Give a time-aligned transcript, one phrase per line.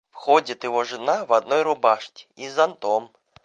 [0.09, 3.11] Входит его жена в одной рубашке и с зонтом.